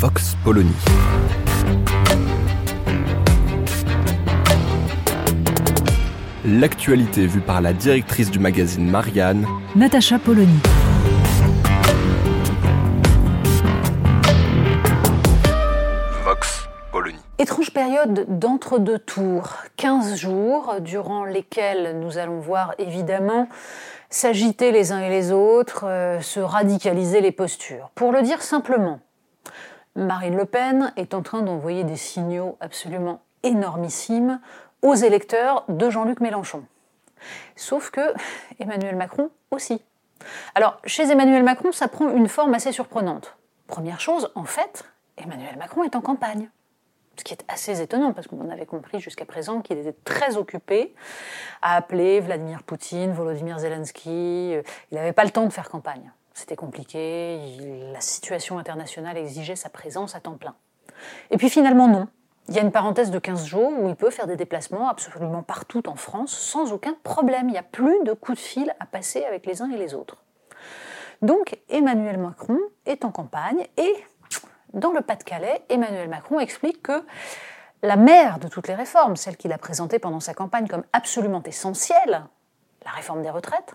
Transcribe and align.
Vox 0.00 0.36
Polony. 0.44 0.70
L'actualité 6.44 7.26
vue 7.26 7.40
par 7.40 7.60
la 7.60 7.72
directrice 7.72 8.30
du 8.30 8.38
magazine 8.38 8.88
Marianne, 8.88 9.44
Natacha 9.74 10.20
Polony. 10.20 10.60
Vox 16.22 16.68
Polony. 16.92 17.18
Étrange 17.40 17.72
période 17.72 18.38
d'entre-deux 18.38 19.00
tours, 19.00 19.54
15 19.78 20.14
jours 20.14 20.76
durant 20.80 21.24
lesquels 21.24 21.98
nous 21.98 22.18
allons 22.18 22.38
voir 22.38 22.72
évidemment 22.78 23.48
s'agiter 24.10 24.70
les 24.70 24.92
uns 24.92 25.00
et 25.00 25.10
les 25.10 25.32
autres, 25.32 25.86
euh, 25.88 26.20
se 26.20 26.38
radicaliser 26.38 27.20
les 27.20 27.32
postures. 27.32 27.90
Pour 27.96 28.12
le 28.12 28.22
dire 28.22 28.42
simplement, 28.42 29.00
Marine 29.98 30.36
Le 30.36 30.44
Pen 30.44 30.92
est 30.96 31.12
en 31.12 31.22
train 31.22 31.42
d'envoyer 31.42 31.82
des 31.82 31.96
signaux 31.96 32.56
absolument 32.60 33.20
énormissimes 33.42 34.40
aux 34.82 34.94
électeurs 34.94 35.64
de 35.68 35.90
Jean-Luc 35.90 36.20
Mélenchon. 36.20 36.62
Sauf 37.56 37.90
que 37.90 38.14
Emmanuel 38.60 38.94
Macron 38.94 39.30
aussi. 39.50 39.82
Alors, 40.54 40.78
chez 40.84 41.02
Emmanuel 41.10 41.42
Macron, 41.42 41.72
ça 41.72 41.88
prend 41.88 42.10
une 42.10 42.28
forme 42.28 42.54
assez 42.54 42.70
surprenante. 42.70 43.36
Première 43.66 43.98
chose, 43.98 44.30
en 44.36 44.44
fait, 44.44 44.84
Emmanuel 45.16 45.56
Macron 45.58 45.82
est 45.82 45.96
en 45.96 46.00
campagne. 46.00 46.48
Ce 47.16 47.24
qui 47.24 47.34
est 47.34 47.44
assez 47.48 47.80
étonnant, 47.80 48.12
parce 48.12 48.28
qu'on 48.28 48.50
avait 48.50 48.66
compris 48.66 49.00
jusqu'à 49.00 49.24
présent 49.24 49.62
qu'il 49.62 49.78
était 49.78 49.96
très 50.04 50.36
occupé 50.36 50.94
à 51.60 51.74
appeler 51.74 52.20
Vladimir 52.20 52.62
Poutine, 52.62 53.12
Volodymyr 53.12 53.58
Zelensky. 53.58 54.52
Il 54.52 54.94
n'avait 54.94 55.12
pas 55.12 55.24
le 55.24 55.30
temps 55.30 55.44
de 55.44 55.52
faire 55.52 55.68
campagne. 55.68 56.12
C'était 56.38 56.54
compliqué, 56.54 57.40
la 57.92 58.00
situation 58.00 58.60
internationale 58.60 59.16
exigeait 59.16 59.56
sa 59.56 59.70
présence 59.70 60.14
à 60.14 60.20
temps 60.20 60.36
plein. 60.36 60.54
Et 61.32 61.36
puis 61.36 61.50
finalement, 61.50 61.88
non. 61.88 62.06
Il 62.48 62.54
y 62.54 62.60
a 62.60 62.62
une 62.62 62.70
parenthèse 62.70 63.10
de 63.10 63.18
15 63.18 63.44
jours 63.44 63.72
où 63.76 63.88
il 63.88 63.96
peut 63.96 64.10
faire 64.10 64.28
des 64.28 64.36
déplacements 64.36 64.88
absolument 64.88 65.42
partout 65.42 65.88
en 65.88 65.96
France 65.96 66.30
sans 66.30 66.72
aucun 66.72 66.94
problème. 67.02 67.48
Il 67.48 67.52
n'y 67.52 67.58
a 67.58 67.64
plus 67.64 68.04
de 68.04 68.12
coups 68.12 68.38
de 68.38 68.42
fil 68.42 68.72
à 68.78 68.86
passer 68.86 69.24
avec 69.24 69.46
les 69.46 69.62
uns 69.62 69.70
et 69.72 69.76
les 69.76 69.94
autres. 69.94 70.22
Donc 71.22 71.58
Emmanuel 71.68 72.18
Macron 72.18 72.60
est 72.86 73.04
en 73.04 73.10
campagne 73.10 73.66
et 73.76 73.92
dans 74.74 74.92
le 74.92 75.00
Pas-de-Calais, 75.00 75.64
Emmanuel 75.68 76.08
Macron 76.08 76.38
explique 76.38 76.84
que 76.84 77.04
la 77.82 77.96
mère 77.96 78.38
de 78.38 78.46
toutes 78.46 78.68
les 78.68 78.76
réformes, 78.76 79.16
celle 79.16 79.36
qu'il 79.36 79.52
a 79.52 79.58
présentée 79.58 79.98
pendant 79.98 80.20
sa 80.20 80.34
campagne 80.34 80.68
comme 80.68 80.84
absolument 80.92 81.42
essentielle, 81.42 82.22
la 82.84 82.92
réforme 82.92 83.22
des 83.22 83.30
retraites, 83.30 83.74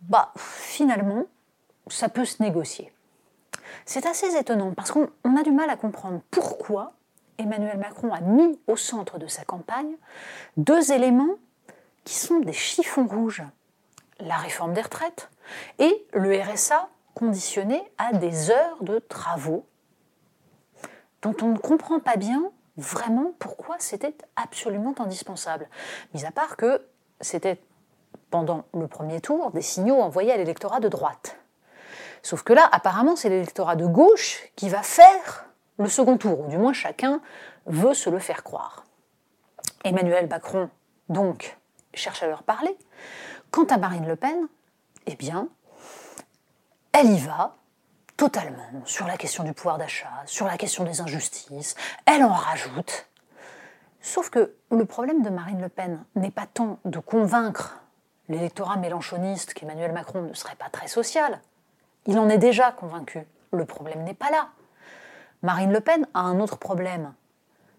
bah 0.00 0.32
finalement, 0.36 1.26
ça 1.92 2.08
peut 2.08 2.24
se 2.24 2.42
négocier. 2.42 2.92
C'est 3.84 4.06
assez 4.06 4.36
étonnant 4.36 4.72
parce 4.74 4.90
qu'on 4.90 5.08
on 5.24 5.36
a 5.36 5.42
du 5.42 5.50
mal 5.50 5.70
à 5.70 5.76
comprendre 5.76 6.20
pourquoi 6.30 6.92
Emmanuel 7.38 7.78
Macron 7.78 8.12
a 8.12 8.20
mis 8.20 8.58
au 8.66 8.76
centre 8.76 9.18
de 9.18 9.26
sa 9.26 9.44
campagne 9.44 9.94
deux 10.56 10.92
éléments 10.92 11.36
qui 12.04 12.14
sont 12.14 12.40
des 12.40 12.52
chiffons 12.52 13.06
rouges. 13.06 13.42
La 14.20 14.36
réforme 14.36 14.72
des 14.72 14.82
retraites 14.82 15.30
et 15.78 16.06
le 16.12 16.40
RSA 16.40 16.88
conditionné 17.14 17.82
à 17.98 18.12
des 18.12 18.50
heures 18.50 18.82
de 18.82 18.98
travaux 18.98 19.66
dont 21.22 21.34
on 21.42 21.48
ne 21.48 21.58
comprend 21.58 22.00
pas 22.00 22.16
bien 22.16 22.50
vraiment 22.76 23.32
pourquoi 23.38 23.76
c'était 23.78 24.14
absolument 24.36 24.94
indispensable. 24.98 25.68
Mis 26.14 26.24
à 26.24 26.30
part 26.30 26.56
que 26.56 26.86
c'était 27.20 27.60
pendant 28.30 28.64
le 28.74 28.86
premier 28.86 29.20
tour 29.20 29.50
des 29.50 29.62
signaux 29.62 30.00
envoyés 30.00 30.32
à 30.32 30.36
l'électorat 30.36 30.80
de 30.80 30.88
droite. 30.88 31.36
Sauf 32.22 32.42
que 32.42 32.52
là, 32.52 32.68
apparemment, 32.72 33.16
c'est 33.16 33.28
l'électorat 33.28 33.76
de 33.76 33.86
gauche 33.86 34.42
qui 34.56 34.68
va 34.68 34.82
faire 34.82 35.46
le 35.78 35.88
second 35.88 36.16
tour, 36.16 36.40
ou 36.40 36.48
du 36.48 36.58
moins 36.58 36.72
chacun 36.72 37.20
veut 37.66 37.94
se 37.94 38.10
le 38.10 38.18
faire 38.18 38.42
croire. 38.42 38.84
Emmanuel 39.84 40.28
Macron, 40.28 40.70
donc, 41.08 41.56
cherche 41.94 42.22
à 42.22 42.26
leur 42.26 42.42
parler. 42.42 42.76
Quant 43.50 43.64
à 43.64 43.76
Marine 43.76 44.06
Le 44.06 44.16
Pen, 44.16 44.48
eh 45.06 45.14
bien, 45.14 45.48
elle 46.92 47.10
y 47.10 47.18
va 47.18 47.56
totalement 48.16 48.84
sur 48.84 49.06
la 49.06 49.16
question 49.16 49.44
du 49.44 49.52
pouvoir 49.52 49.78
d'achat, 49.78 50.10
sur 50.26 50.46
la 50.46 50.58
question 50.58 50.84
des 50.84 51.00
injustices, 51.00 51.76
elle 52.04 52.24
en 52.24 52.32
rajoute. 52.32 53.06
Sauf 54.00 54.28
que 54.30 54.54
le 54.70 54.84
problème 54.84 55.22
de 55.22 55.30
Marine 55.30 55.60
Le 55.60 55.68
Pen 55.68 56.04
n'est 56.16 56.30
pas 56.30 56.46
tant 56.46 56.78
de 56.84 56.98
convaincre 56.98 57.78
l'électorat 58.28 58.76
mélanchoniste 58.76 59.54
qu'Emmanuel 59.54 59.92
Macron 59.92 60.22
ne 60.22 60.34
serait 60.34 60.56
pas 60.56 60.68
très 60.68 60.88
social. 60.88 61.40
Il 62.08 62.18
en 62.18 62.28
est 62.30 62.38
déjà 62.38 62.72
convaincu. 62.72 63.20
Le 63.52 63.66
problème 63.66 64.02
n'est 64.02 64.14
pas 64.14 64.30
là. 64.30 64.48
Marine 65.42 65.72
Le 65.72 65.80
Pen 65.80 66.06
a 66.14 66.20
un 66.20 66.40
autre 66.40 66.56
problème. 66.56 67.12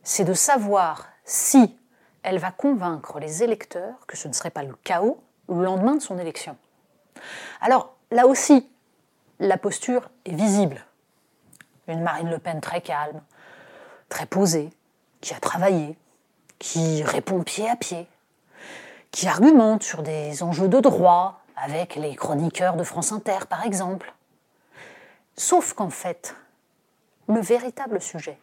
C'est 0.04 0.24
de 0.24 0.34
savoir 0.34 1.08
si 1.26 1.76
elle 2.24 2.38
va 2.38 2.52
convaincre 2.52 3.20
les 3.20 3.44
électeurs 3.44 4.06
que 4.08 4.16
ce 4.16 4.28
ne 4.28 4.34
serait 4.34 4.52
pas 4.52 4.64
le 4.64 4.76
chaos 4.84 5.22
le 5.50 5.64
lendemain 5.64 5.96
de 5.96 6.02
son 6.02 6.20
élection. 6.20 6.58
Alors, 7.60 7.96
là 8.12 8.28
aussi, 8.28 8.70
la 9.40 9.58
posture 9.58 10.10
est 10.26 10.36
visible. 10.36 10.86
Une 11.88 12.04
Marine 12.04 12.30
Le 12.30 12.38
Pen 12.38 12.62
très 12.62 12.82
calme, 12.82 13.22
très 14.10 14.28
posée, 14.28 14.70
qui 15.22 15.34
a 15.34 15.40
travaillé, 15.40 15.98
qui 16.60 17.02
répond 17.02 17.42
pied 17.42 17.68
à 17.68 17.76
pied, 17.76 18.08
qui 19.10 19.28
argumente 19.28 19.82
sur 19.82 20.04
des 20.04 20.44
enjeux 20.44 20.68
de 20.68 20.80
droit 20.80 21.42
avec 21.56 21.96
les 21.96 22.16
chroniqueurs 22.16 22.76
de 22.76 22.84
France 22.84 23.12
Inter, 23.12 23.40
par 23.50 23.66
exemple. 23.66 24.14
Sauf 25.40 25.72
qu'en 25.72 25.90
fait, 25.90 26.36
le 27.30 27.40
véritable 27.40 28.02
sujet, 28.02 28.38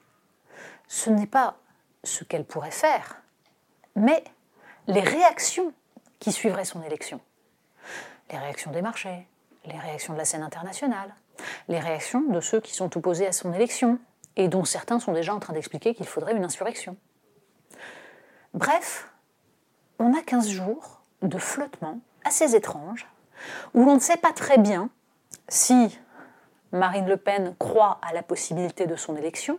ce 0.89 1.11
n'est 1.11 1.27
pas 1.27 1.59
ce 2.05 2.25
qu'elle 2.25 2.47
pourrait 2.47 2.71
faire, 2.71 3.21
mais 3.97 4.25
les 4.87 5.03
réactions 5.03 5.75
qui 6.21 6.33
suivraient 6.33 6.65
son 6.65 6.83
élection. 6.83 7.21
Les 8.31 8.39
réactions 8.39 8.71
des 8.71 8.81
marchés, 8.81 9.29
les 9.67 9.79
réactions 9.79 10.15
de 10.15 10.19
la 10.19 10.25
scène 10.25 10.43
internationale, 10.43 11.15
les 11.69 11.81
réactions 11.81 12.23
de 12.23 12.41
ceux 12.41 12.62
qui 12.62 12.73
sont 12.73 12.97
opposés 12.97 13.27
à 13.27 13.33
son 13.33 13.53
élection, 13.53 13.99
et 14.37 14.49
dont 14.49 14.65
certains 14.65 14.99
sont 14.99 15.13
déjà 15.13 15.34
en 15.34 15.39
train 15.39 15.53
d'expliquer 15.53 15.95
qu'il 15.95 16.07
faudrait 16.07 16.34
une 16.34 16.45
insurrection. 16.45 16.97
Bref, 18.55 19.13
on 19.99 20.17
a 20.17 20.23
15 20.23 20.49
jours 20.49 21.03
de 21.21 21.37
flottement 21.37 22.01
assez 22.25 22.57
étrange, 22.57 23.07
où 23.75 23.84
l'on 23.84 23.97
ne 23.97 24.01
sait 24.01 24.17
pas 24.17 24.33
très 24.33 24.57
bien 24.57 24.89
si 25.47 25.99
Marine 26.72 27.06
Le 27.06 27.16
Pen 27.16 27.54
croit 27.59 27.99
à 28.03 28.12
la 28.12 28.22
possibilité 28.22 28.87
de 28.87 28.97
son 28.97 29.16
élection, 29.16 29.59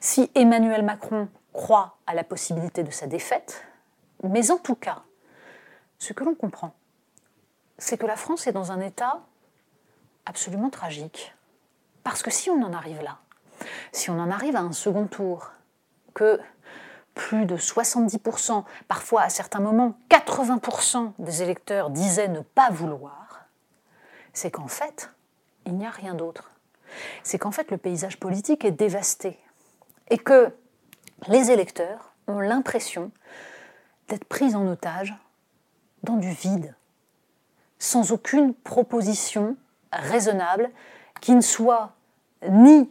si 0.00 0.30
Emmanuel 0.34 0.84
Macron 0.84 1.28
croit 1.52 1.96
à 2.06 2.14
la 2.14 2.24
possibilité 2.24 2.82
de 2.82 2.90
sa 2.90 3.06
défaite, 3.06 3.64
mais 4.22 4.50
en 4.50 4.58
tout 4.58 4.74
cas, 4.74 5.02
ce 5.98 6.12
que 6.12 6.24
l'on 6.24 6.34
comprend, 6.34 6.74
c'est 7.78 7.96
que 7.96 8.06
la 8.06 8.16
France 8.16 8.46
est 8.46 8.52
dans 8.52 8.72
un 8.72 8.80
état 8.80 9.20
absolument 10.26 10.70
tragique. 10.70 11.34
Parce 12.04 12.22
que 12.22 12.30
si 12.30 12.50
on 12.50 12.62
en 12.62 12.72
arrive 12.72 13.02
là, 13.02 13.18
si 13.92 14.10
on 14.10 14.18
en 14.18 14.30
arrive 14.30 14.56
à 14.56 14.60
un 14.60 14.72
second 14.72 15.06
tour, 15.06 15.50
que 16.14 16.40
plus 17.14 17.46
de 17.46 17.56
70%, 17.56 18.64
parfois 18.88 19.22
à 19.22 19.28
certains 19.28 19.60
moments 19.60 19.94
80% 20.10 21.12
des 21.18 21.42
électeurs 21.42 21.90
disaient 21.90 22.28
ne 22.28 22.40
pas 22.40 22.70
vouloir, 22.70 23.46
c'est 24.32 24.50
qu'en 24.50 24.68
fait, 24.68 25.10
il 25.66 25.74
n'y 25.74 25.86
a 25.86 25.90
rien 25.90 26.14
d'autre. 26.14 26.50
C'est 27.22 27.38
qu'en 27.38 27.50
fait, 27.50 27.70
le 27.70 27.78
paysage 27.78 28.18
politique 28.18 28.64
est 28.64 28.72
dévasté. 28.72 29.38
Et 30.10 30.18
que 30.18 30.52
les 31.28 31.50
électeurs 31.50 32.12
ont 32.26 32.40
l'impression 32.40 33.10
d'être 34.08 34.24
pris 34.24 34.54
en 34.54 34.66
otage 34.66 35.14
dans 36.02 36.16
du 36.16 36.30
vide, 36.30 36.74
sans 37.78 38.12
aucune 38.12 38.54
proposition 38.54 39.56
raisonnable 39.92 40.70
qui 41.20 41.34
ne 41.34 41.40
soit 41.40 41.92
ni 42.48 42.90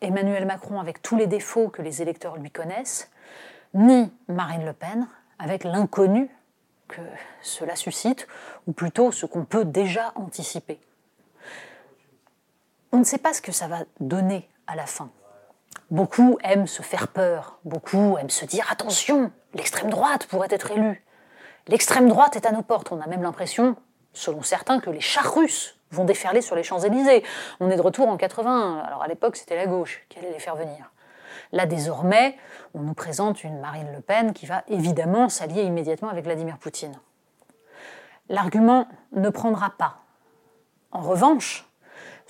Emmanuel 0.00 0.46
Macron 0.46 0.80
avec 0.80 1.02
tous 1.02 1.16
les 1.16 1.26
défauts 1.26 1.68
que 1.68 1.82
les 1.82 2.02
électeurs 2.02 2.36
lui 2.36 2.50
connaissent, 2.50 3.10
ni 3.74 4.12
Marine 4.28 4.64
Le 4.64 4.72
Pen 4.72 5.06
avec 5.38 5.64
l'inconnu 5.64 6.30
que 6.86 7.00
cela 7.42 7.76
suscite, 7.76 8.26
ou 8.66 8.72
plutôt 8.72 9.10
ce 9.10 9.26
qu'on 9.26 9.44
peut 9.44 9.64
déjà 9.64 10.12
anticiper. 10.14 10.78
On 12.94 12.98
ne 12.98 13.04
sait 13.04 13.18
pas 13.18 13.32
ce 13.32 13.42
que 13.42 13.50
ça 13.50 13.66
va 13.66 13.78
donner 13.98 14.48
à 14.68 14.76
la 14.76 14.86
fin. 14.86 15.10
Beaucoup 15.90 16.38
aiment 16.44 16.68
se 16.68 16.80
faire 16.80 17.08
peur, 17.08 17.58
beaucoup 17.64 18.16
aiment 18.18 18.30
se 18.30 18.44
dire 18.44 18.70
attention, 18.70 19.32
l'extrême 19.52 19.90
droite 19.90 20.26
pourrait 20.26 20.46
être 20.52 20.70
élue. 20.70 21.04
L'extrême 21.66 22.08
droite 22.08 22.36
est 22.36 22.46
à 22.46 22.52
nos 22.52 22.62
portes, 22.62 22.92
on 22.92 23.00
a 23.00 23.08
même 23.08 23.24
l'impression, 23.24 23.74
selon 24.12 24.42
certains, 24.42 24.78
que 24.78 24.90
les 24.90 25.00
chars 25.00 25.34
russes 25.34 25.76
vont 25.90 26.04
déferler 26.04 26.40
sur 26.40 26.54
les 26.54 26.62
Champs-Élysées. 26.62 27.24
On 27.58 27.68
est 27.68 27.74
de 27.74 27.82
retour 27.82 28.06
en 28.06 28.16
81, 28.16 28.78
alors 28.78 29.02
à 29.02 29.08
l'époque 29.08 29.34
c'était 29.34 29.56
la 29.56 29.66
gauche 29.66 30.06
qui 30.08 30.20
allait 30.20 30.30
les 30.30 30.38
faire 30.38 30.54
venir. 30.54 30.92
Là 31.50 31.66
désormais, 31.66 32.38
on 32.74 32.82
nous 32.82 32.94
présente 32.94 33.42
une 33.42 33.58
Marine 33.58 33.90
Le 33.92 34.02
Pen 34.02 34.32
qui 34.32 34.46
va 34.46 34.62
évidemment 34.68 35.28
s'allier 35.28 35.64
immédiatement 35.64 36.10
avec 36.10 36.22
Vladimir 36.22 36.58
Poutine. 36.58 36.96
L'argument 38.28 38.86
ne 39.10 39.30
prendra 39.30 39.70
pas. 39.70 39.96
En 40.92 41.00
revanche, 41.00 41.68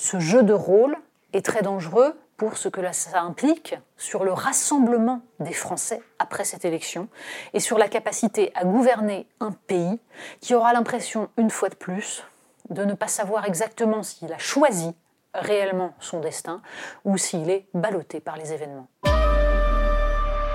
ce 0.04 0.20
jeu 0.20 0.42
de 0.42 0.52
rôle 0.52 0.98
est 1.32 1.42
très 1.42 1.62
dangereux 1.62 2.14
pour 2.36 2.58
ce 2.58 2.68
que 2.68 2.92
ça 2.92 3.22
implique 3.22 3.74
sur 3.96 4.22
le 4.22 4.34
rassemblement 4.34 5.22
des 5.40 5.54
Français 5.54 6.02
après 6.18 6.44
cette 6.44 6.66
élection 6.66 7.08
et 7.54 7.60
sur 7.60 7.78
la 7.78 7.88
capacité 7.88 8.52
à 8.54 8.64
gouverner 8.64 9.26
un 9.40 9.52
pays 9.52 9.98
qui 10.42 10.54
aura 10.54 10.74
l'impression, 10.74 11.30
une 11.38 11.48
fois 11.48 11.70
de 11.70 11.74
plus, 11.74 12.22
de 12.68 12.84
ne 12.84 12.92
pas 12.92 13.08
savoir 13.08 13.46
exactement 13.46 14.02
s'il 14.02 14.30
a 14.30 14.36
choisi 14.36 14.94
réellement 15.32 15.94
son 16.00 16.20
destin 16.20 16.60
ou 17.06 17.16
s'il 17.16 17.48
est 17.48 17.66
ballotté 17.72 18.20
par 18.20 18.36
les 18.36 18.52
événements. 18.52 18.88